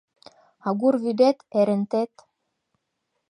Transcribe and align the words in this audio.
Агур 0.67 0.95
вӱдет— 1.03 1.37
Ерентет 1.59 2.13